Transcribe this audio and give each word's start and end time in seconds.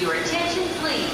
Your 0.00 0.12
attention, 0.12 0.64
please. 0.80 1.08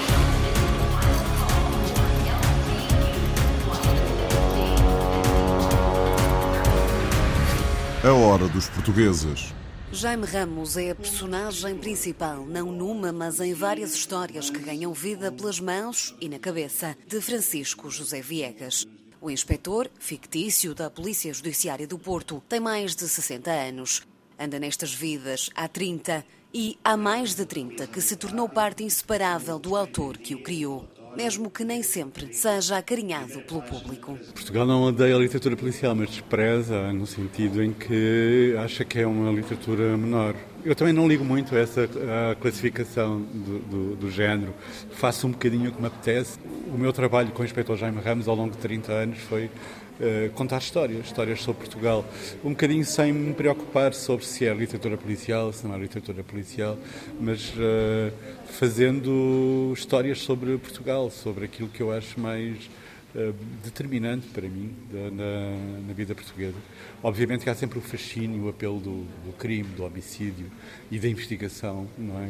A 8.02 8.12
hora 8.14 8.48
dos 8.48 8.70
portugueses. 8.70 9.52
Jaime 9.92 10.24
Ramos 10.24 10.78
é 10.78 10.92
a 10.92 10.94
personagem 10.94 11.76
principal, 11.76 12.46
não 12.46 12.72
numa, 12.72 13.12
mas 13.12 13.38
em 13.38 13.52
várias 13.52 13.94
histórias 13.94 14.48
que 14.48 14.58
ganham 14.58 14.94
vida 14.94 15.30
pelas 15.30 15.60
mãos 15.60 16.16
e 16.18 16.26
na 16.26 16.38
cabeça 16.38 16.96
de 17.06 17.20
Francisco 17.20 17.90
José 17.90 18.22
Viegas. 18.22 18.86
O 19.20 19.30
inspetor, 19.30 19.90
fictício 19.98 20.74
da 20.74 20.88
Polícia 20.88 21.34
Judiciária 21.34 21.86
do 21.86 21.98
Porto, 21.98 22.42
tem 22.48 22.60
mais 22.60 22.96
de 22.96 23.06
60 23.06 23.50
anos. 23.50 24.00
Anda 24.38 24.58
nestas 24.58 24.94
vidas 24.94 25.50
há 25.54 25.68
30 25.68 26.24
e 26.52 26.76
há 26.84 26.96
mais 26.96 27.34
de 27.34 27.44
30 27.44 27.86
que 27.86 28.00
se 28.00 28.16
tornou 28.16 28.48
parte 28.48 28.82
inseparável 28.82 29.58
do 29.58 29.76
autor 29.76 30.16
que 30.16 30.34
o 30.34 30.42
criou. 30.42 30.88
Mesmo 31.16 31.50
que 31.50 31.64
nem 31.64 31.82
sempre 31.82 32.32
seja 32.32 32.78
acarinhado 32.78 33.40
pelo 33.40 33.60
público. 33.62 34.16
Portugal 34.32 34.64
não 34.64 34.84
odeia 34.84 35.16
a 35.16 35.18
literatura 35.18 35.56
policial, 35.56 35.92
mas 35.94 36.08
despreza 36.08 36.92
no 36.92 37.04
sentido 37.04 37.62
em 37.62 37.72
que 37.72 38.54
acha 38.58 38.84
que 38.84 39.00
é 39.00 39.06
uma 39.06 39.32
literatura 39.32 39.96
menor. 39.96 40.36
Eu 40.64 40.76
também 40.76 40.92
não 40.92 41.08
ligo 41.08 41.24
muito 41.24 41.56
a 41.56 41.58
essa 41.58 41.88
a 42.30 42.36
classificação 42.36 43.22
do, 43.22 43.58
do, 43.58 43.96
do, 43.96 44.10
género. 44.10 44.54
Faço 44.92 45.26
um 45.26 45.32
bocadinho 45.32 45.70
o 45.70 45.72
que 45.72 45.80
me 45.80 45.88
apetece. 45.88 46.38
O 46.72 46.78
meu 46.78 46.92
trabalho 46.92 47.32
com 47.32 47.42
o 47.42 47.44
inspetor 47.44 47.76
Jaime 47.76 48.00
Ramos 48.00 48.28
ao 48.28 48.36
longo 48.36 48.52
de 48.52 48.58
30 48.58 48.92
anos 48.92 49.18
foi 49.18 49.46
uh, 49.46 50.30
contar 50.34 50.58
histórias, 50.58 51.04
histórias 51.04 51.42
sobre 51.42 51.62
Portugal. 51.62 52.04
Um 52.44 52.50
bocadinho 52.50 52.84
sem 52.84 53.12
me 53.12 53.34
preocupar 53.34 53.92
sobre 53.92 54.24
se 54.24 54.46
é 54.46 54.54
literatura 54.54 54.96
policial, 54.96 55.52
se 55.52 55.66
não 55.66 55.74
é 55.74 55.78
literatura 55.78 56.22
policial, 56.22 56.78
mas 57.20 57.48
uh, 57.54 58.12
fazendo 58.46 59.72
histórias 59.76 60.20
sobre 60.20 60.56
Portugal, 60.58 61.10
sobre 61.10 61.46
aquilo 61.46 61.68
que 61.68 61.82
eu 61.82 61.90
acho 61.90 62.20
mais 62.20 62.70
Uh, 63.12 63.34
determinante 63.64 64.28
para 64.28 64.48
mim 64.48 64.72
na, 64.92 65.88
na, 65.88 65.92
vida 65.92 66.14
portuguesa. 66.14 66.54
Obviamente 67.02 67.42
que 67.42 67.50
há 67.50 67.54
sempre 67.56 67.76
o 67.76 67.82
fascínio, 67.82 68.44
o 68.44 68.48
apelo 68.48 68.78
do, 68.78 69.02
do 69.26 69.32
crime, 69.36 69.68
do 69.70 69.82
homicídio 69.82 70.46
e 70.92 70.96
da 70.96 71.08
investigação, 71.08 71.88
não 71.98 72.16
é? 72.20 72.28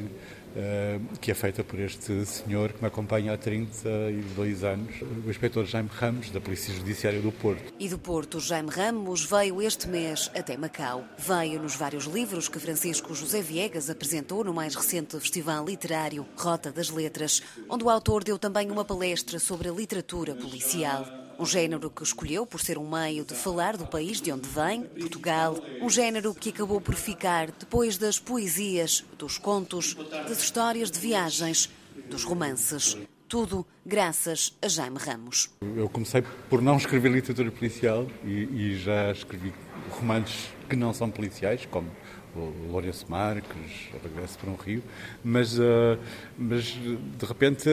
Eh, 0.57 0.99
que 1.21 1.31
é 1.31 1.35
feita 1.35 1.63
por 1.63 1.79
este 1.79 2.25
senhor 2.27 2.73
que 2.73 2.81
me 2.81 2.89
acompanha 2.89 3.33
há 3.33 3.37
32 3.37 4.65
anos, 4.65 4.97
o 5.25 5.31
inspetor 5.31 5.65
Jaime 5.65 5.89
Ramos, 5.93 6.31
da 6.31 6.41
Polícia 6.41 6.75
Judiciária 6.75 7.21
do 7.21 7.31
Porto. 7.31 7.73
E 7.79 7.89
do 7.89 7.99
Porto, 7.99 8.41
Jaime 8.41 8.71
Ramos 8.71 9.25
veio 9.25 9.63
este 9.63 9.87
mês 9.87 10.31
até 10.35 10.57
Macau. 10.57 11.05
Veio 11.17 11.63
nos 11.63 11.77
vários 11.77 12.05
livros 12.05 12.49
que 12.49 12.59
Francisco 12.59 13.15
José 13.15 13.41
Viegas 13.41 13.89
apresentou 13.89 14.43
no 14.43 14.53
mais 14.53 14.75
recente 14.75 15.19
festival 15.21 15.65
literário 15.65 16.27
Rota 16.37 16.73
das 16.73 16.91
Letras, 16.91 17.43
onde 17.69 17.85
o 17.85 17.91
autor 17.91 18.25
deu 18.25 18.39
também 18.39 18.71
uma 18.71 18.85
palestra 18.85 19.39
sobre 19.39 19.69
a 19.69 19.73
literatura 19.73 20.35
policial. 20.35 21.30
Um 21.41 21.47
género 21.47 21.89
que 21.89 22.03
escolheu 22.03 22.45
por 22.45 22.61
ser 22.61 22.77
um 22.77 22.87
meio 22.87 23.25
de 23.25 23.33
falar 23.33 23.75
do 23.79 23.87
país 23.87 24.21
de 24.21 24.31
onde 24.31 24.47
vem, 24.47 24.83
Portugal. 24.83 25.57
Um 25.81 25.89
género 25.89 26.35
que 26.35 26.51
acabou 26.51 26.83
por 26.83 26.95
ficar 26.95 27.51
depois 27.51 27.97
das 27.97 28.19
poesias, 28.19 29.03
dos 29.17 29.39
contos, 29.39 29.95
das 30.29 30.43
histórias 30.43 30.91
de 30.91 30.99
viagens, 30.99 31.71
dos 32.11 32.25
romances. 32.25 32.99
Tudo 33.27 33.67
graças 33.87 34.55
a 34.61 34.69
Jaime 34.69 34.99
Ramos. 34.99 35.49
Eu 35.63 35.89
comecei 35.89 36.23
por 36.51 36.61
não 36.61 36.77
escrever 36.77 37.11
literatura 37.11 37.51
policial 37.51 38.07
e, 38.23 38.43
e 38.45 38.79
já 38.79 39.11
escrevi 39.11 39.55
romances 39.93 40.51
que 40.71 40.77
não 40.77 40.95
são 40.95 41.11
policiais, 41.11 41.67
como 41.69 41.89
o 42.37 42.71
Lourenço 42.71 43.07
Marques, 43.09 43.89
o 43.93 44.09
Regresso 44.09 44.39
para 44.39 44.51
um 44.51 44.55
Rio, 44.55 44.83
mas, 45.25 45.59
uh, 45.59 45.99
mas 46.39 46.65
de 46.65 47.27
repente, 47.27 47.69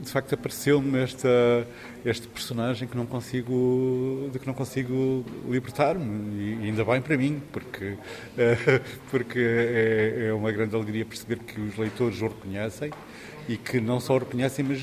de 0.00 0.08
facto, 0.08 0.34
apareceu-me 0.34 1.02
este 2.04 2.28
personagem 2.28 2.86
que 2.86 2.96
não 2.96 3.06
consigo, 3.06 4.30
de 4.32 4.38
que 4.38 4.46
não 4.46 4.54
consigo 4.54 5.24
libertar-me, 5.48 6.60
e 6.62 6.66
ainda 6.66 6.84
bem 6.84 7.00
para 7.00 7.16
mim, 7.16 7.42
porque, 7.50 7.84
uh, 7.86 8.80
porque 9.10 9.40
é, 9.40 10.26
é 10.28 10.32
uma 10.32 10.52
grande 10.52 10.76
alegria 10.76 11.04
perceber 11.04 11.40
que 11.40 11.60
os 11.60 11.76
leitores 11.76 12.22
o 12.22 12.28
reconhecem 12.28 12.92
e 13.48 13.56
que 13.56 13.80
não 13.80 13.98
só 13.98 14.14
o 14.14 14.18
reconhecem, 14.18 14.64
mas 14.64 14.80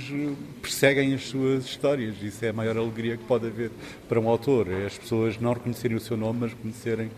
perseguem 0.62 1.14
as 1.14 1.28
suas 1.28 1.66
histórias. 1.66 2.22
Isso 2.22 2.44
é 2.44 2.50
a 2.50 2.54
maior 2.54 2.78
alegria 2.78 3.16
que 3.16 3.24
pode 3.24 3.48
haver 3.48 3.72
para 4.08 4.20
um 4.20 4.28
autor, 4.28 4.68
é 4.70 4.86
as 4.86 4.98
pessoas 4.98 5.40
não 5.40 5.54
reconhecerem 5.54 5.96
o 5.96 6.00
seu 6.00 6.18
nome, 6.18 6.40
mas 6.42 6.52
reconhecerem 6.52 7.10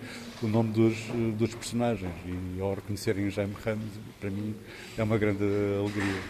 o 0.42 0.48
nome 0.48 0.72
dos, 0.72 0.96
dos 1.38 1.54
personagens. 1.56 2.14
E 2.26 2.62
ao 2.62 2.74
reconhecerem 2.74 3.30
Jaime 3.30 3.56
Ramos, 3.64 3.92
para 4.20 4.30
mim 4.30 4.56
é 4.98 5.04
uma 5.04 5.18
grande 5.18 5.44
alegria. 5.80 6.22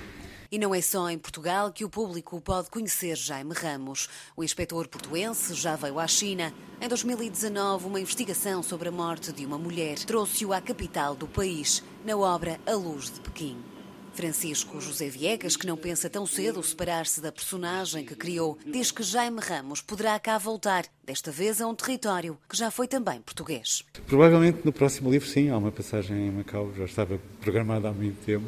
E 0.51 0.59
não 0.59 0.75
é 0.75 0.81
só 0.81 1.09
em 1.09 1.17
Portugal 1.17 1.71
que 1.71 1.85
o 1.85 1.89
público 1.89 2.41
pode 2.41 2.69
conhecer 2.69 3.15
Jaime 3.15 3.53
Ramos. 3.53 4.09
O 4.35 4.43
inspetor 4.43 4.85
portuense 4.89 5.53
já 5.53 5.77
veio 5.77 5.97
à 5.97 6.05
China. 6.05 6.53
Em 6.81 6.89
2019, 6.89 7.87
uma 7.87 8.01
investigação 8.01 8.61
sobre 8.61 8.89
a 8.89 8.91
morte 8.91 9.31
de 9.31 9.45
uma 9.45 9.57
mulher 9.57 9.97
trouxe-o 9.99 10.51
à 10.51 10.59
capital 10.59 11.15
do 11.15 11.25
país, 11.25 11.81
na 12.03 12.17
obra 12.17 12.59
A 12.65 12.73
Luz 12.73 13.09
de 13.09 13.21
Pequim. 13.21 13.70
Francisco 14.13 14.79
José 14.79 15.09
Viegas, 15.09 15.55
que 15.55 15.65
não 15.65 15.77
pensa 15.77 16.09
tão 16.09 16.25
cedo 16.25 16.61
separar-se 16.61 17.21
da 17.21 17.31
personagem 17.31 18.05
que 18.05 18.15
criou, 18.15 18.57
diz 18.65 18.91
que 18.91 19.03
Jaime 19.03 19.39
Ramos 19.39 19.81
poderá 19.81 20.19
cá 20.19 20.37
voltar, 20.37 20.85
desta 21.03 21.31
vez 21.31 21.61
a 21.61 21.67
um 21.67 21.73
território 21.73 22.37
que 22.47 22.57
já 22.57 22.69
foi 22.69 22.87
também 22.87 23.21
português. 23.21 23.83
Provavelmente 24.07 24.59
no 24.63 24.73
próximo 24.73 25.09
livro, 25.09 25.27
sim, 25.27 25.49
há 25.49 25.57
uma 25.57 25.71
passagem 25.71 26.27
em 26.27 26.31
Macau, 26.31 26.71
já 26.75 26.85
estava 26.85 27.19
programada 27.39 27.89
há 27.89 27.93
muito 27.93 28.23
tempo, 28.25 28.45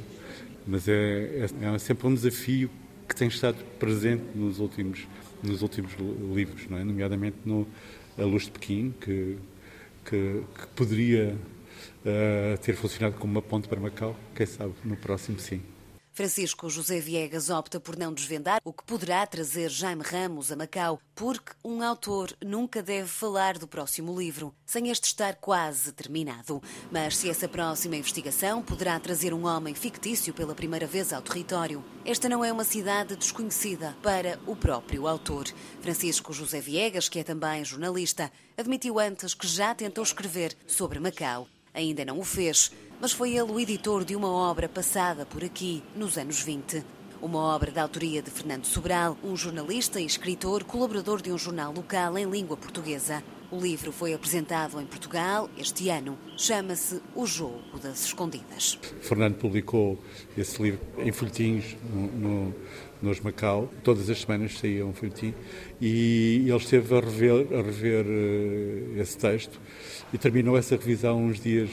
mas 0.67 0.87
é, 0.87 1.47
é, 1.61 1.75
é 1.75 1.79
sempre 1.79 2.07
um 2.07 2.13
desafio 2.13 2.69
que 3.07 3.15
tem 3.15 3.27
estado 3.27 3.57
presente 3.79 4.23
nos 4.35 4.59
últimos, 4.59 5.07
nos 5.41 5.61
últimos 5.61 5.91
livros, 6.33 6.63
é? 6.71 6.83
nomeadamente 6.83 7.37
no 7.45 7.67
A 8.17 8.23
Luz 8.23 8.43
de 8.43 8.51
Pequim, 8.51 8.93
que, 8.99 9.37
que, 10.05 10.43
que 10.57 10.67
poderia 10.75 11.37
uh, 12.05 12.57
ter 12.59 12.75
funcionado 12.75 13.17
como 13.17 13.33
uma 13.33 13.41
ponte 13.41 13.67
para 13.67 13.79
Macau. 13.79 14.15
Quem 14.35 14.45
sabe 14.45 14.73
no 14.83 14.95
próximo 14.95 15.39
sim. 15.39 15.61
Francisco 16.15 16.69
José 16.69 16.99
Viegas 16.99 17.49
opta 17.49 17.79
por 17.79 17.97
não 17.97 18.13
desvendar 18.13 18.61
o 18.63 18.71
que 18.71 18.83
poderá 18.83 19.25
trazer 19.25 19.67
Jaime 19.71 20.03
Ramos 20.03 20.51
a 20.51 20.55
Macau, 20.55 21.01
porque 21.15 21.53
um 21.65 21.81
autor 21.81 22.31
nunca 22.45 22.83
deve 22.83 23.07
falar 23.07 23.57
do 23.57 23.67
próximo 23.67 24.15
livro, 24.15 24.53
sem 24.63 24.89
este 24.89 25.05
estar 25.05 25.37
quase 25.37 25.91
terminado. 25.91 26.61
Mas 26.91 27.17
se 27.17 27.31
essa 27.31 27.47
próxima 27.47 27.95
investigação 27.95 28.61
poderá 28.61 28.99
trazer 28.99 29.33
um 29.33 29.47
homem 29.47 29.73
fictício 29.73 30.35
pela 30.35 30.53
primeira 30.53 30.85
vez 30.85 31.11
ao 31.11 31.21
território, 31.23 31.83
esta 32.05 32.29
não 32.29 32.45
é 32.45 32.51
uma 32.51 32.63
cidade 32.63 33.15
desconhecida 33.15 33.97
para 34.03 34.39
o 34.45 34.55
próprio 34.55 35.07
autor. 35.07 35.45
Francisco 35.81 36.31
José 36.31 36.61
Viegas, 36.61 37.09
que 37.09 37.17
é 37.17 37.23
também 37.23 37.65
jornalista, 37.65 38.31
admitiu 38.55 38.99
antes 38.99 39.33
que 39.33 39.47
já 39.47 39.73
tentou 39.73 40.03
escrever 40.03 40.55
sobre 40.67 40.99
Macau 40.99 41.47
Ainda 41.73 42.05
não 42.05 42.19
o 42.19 42.23
fez, 42.23 42.71
mas 43.01 43.11
foi 43.11 43.31
ele 43.31 43.51
o 43.51 43.59
editor 43.59 44.05
de 44.05 44.15
uma 44.15 44.29
obra 44.29 44.69
passada 44.69 45.25
por 45.25 45.43
aqui 45.43 45.81
nos 45.95 46.19
anos 46.19 46.39
20. 46.39 46.85
Uma 47.19 47.39
obra 47.39 47.71
da 47.71 47.81
autoria 47.81 48.21
de 48.21 48.29
Fernando 48.29 48.65
Sobral, 48.65 49.17
um 49.23 49.35
jornalista 49.35 49.99
e 49.99 50.05
escritor, 50.05 50.63
colaborador 50.63 51.19
de 51.19 51.31
um 51.31 51.37
jornal 51.37 51.73
local 51.73 52.15
em 52.17 52.29
língua 52.29 52.55
portuguesa. 52.55 53.23
O 53.53 53.59
livro 53.59 53.91
foi 53.91 54.15
apresentado 54.15 54.81
em 54.81 54.85
Portugal 54.87 55.47
este 55.55 55.87
ano. 55.87 56.17
Chama-se 56.35 56.99
O 57.13 57.27
Jogo 57.27 57.77
das 57.79 58.05
Escondidas. 58.05 58.79
Fernando 58.99 59.35
publicou 59.35 60.03
esse 60.35 60.59
livro 60.59 60.79
em 60.97 61.11
folhetins 61.11 61.77
no, 61.93 62.07
no, 62.07 62.55
nos 62.99 63.19
Macau. 63.19 63.71
Todas 63.83 64.09
as 64.09 64.21
semanas 64.21 64.57
saía 64.57 64.83
um 64.83 64.91
folhetim 64.91 65.35
e 65.79 66.45
ele 66.47 66.57
esteve 66.57 66.95
a 66.95 66.99
rever, 66.99 67.47
a 67.53 67.61
rever 67.61 68.07
uh, 68.07 68.99
esse 68.99 69.19
texto 69.19 69.61
e 70.11 70.17
terminou 70.17 70.57
essa 70.57 70.75
revisão 70.75 71.23
uns 71.23 71.39
dias, 71.39 71.69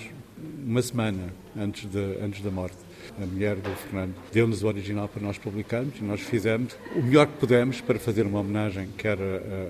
uma 0.63 0.83
semana 0.83 1.33
antes, 1.57 1.91
de, 1.91 2.19
antes 2.23 2.43
da 2.43 2.51
morte. 2.51 2.90
A 3.21 3.27
mulher 3.27 3.57
do 3.57 3.71
Fernando 3.77 4.15
deu-nos 4.33 4.63
o 4.63 4.67
original 4.67 5.09
para 5.09 5.23
nós 5.23 5.39
publicarmos 5.39 5.99
e 5.99 6.05
nós 6.05 6.21
fizemos 6.21 6.77
o 6.95 7.03
melhor 7.03 7.27
que 7.27 7.39
pudemos 7.39 7.81
para 7.81 7.99
fazer 7.99 8.27
uma 8.27 8.41
homenagem 8.41 8.89
quer 8.97 9.19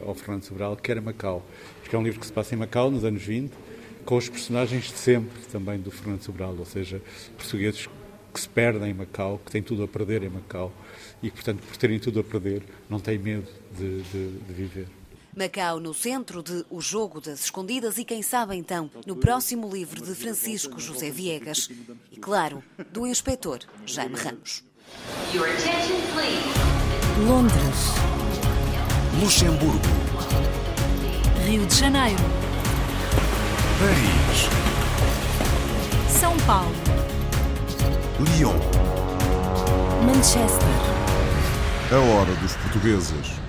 ao 0.06 0.14
Fernando 0.14 0.44
Sobral, 0.44 0.76
quer 0.76 0.98
a 0.98 1.00
Macau. 1.00 1.44
Porque 1.80 1.94
é 1.94 1.98
um 1.98 2.02
livro 2.02 2.20
que 2.20 2.26
se 2.26 2.32
passa 2.32 2.54
em 2.54 2.58
Macau, 2.58 2.90
nos 2.90 3.04
anos 3.04 3.22
20, 3.22 3.52
com 4.04 4.16
os 4.16 4.28
personagens 4.28 4.84
de 4.84 4.98
sempre 4.98 5.40
também 5.50 5.78
do 5.78 5.90
Fernando 5.90 6.22
Sobral, 6.22 6.54
ou 6.58 6.64
seja, 6.64 7.00
portugueses 7.36 7.88
que 8.32 8.40
se 8.40 8.48
perdem 8.48 8.90
em 8.90 8.94
Macau, 8.94 9.40
que 9.44 9.50
têm 9.50 9.62
tudo 9.62 9.82
a 9.82 9.88
perder 9.88 10.22
em 10.22 10.28
Macau 10.28 10.72
e 11.22 11.30
portanto, 11.30 11.60
por 11.66 11.76
terem 11.76 11.98
tudo 11.98 12.20
a 12.20 12.24
perder, 12.24 12.62
não 12.88 13.00
têm 13.00 13.18
medo 13.18 13.48
de, 13.76 14.02
de, 14.02 14.28
de 14.46 14.52
viver. 14.52 14.99
Macau 15.36 15.78
no 15.78 15.94
centro 15.94 16.42
de 16.42 16.64
O 16.68 16.80
Jogo 16.80 17.20
das 17.20 17.44
Escondidas 17.44 17.98
e 17.98 18.04
quem 18.04 18.22
sabe 18.22 18.56
então 18.56 18.90
no 19.06 19.16
próximo 19.16 19.70
livro 19.70 20.02
de 20.02 20.14
Francisco 20.14 20.78
José 20.80 21.10
Viegas 21.10 21.70
e 22.10 22.16
claro, 22.16 22.62
do 22.92 23.06
inspetor 23.06 23.60
Jaime 23.86 24.16
Ramos. 24.16 24.64
Londres. 27.26 28.10
Luxemburgo. 29.20 29.78
Rio 31.46 31.66
de 31.66 31.74
Janeiro. 31.74 32.22
Paris. 33.78 34.48
São 36.18 36.36
Paulo. 36.46 36.74
Lyon. 38.36 38.56
Manchester. 40.04 40.68
A 41.92 41.98
hora 41.98 42.34
dos 42.36 42.54
portugueses. 42.56 43.39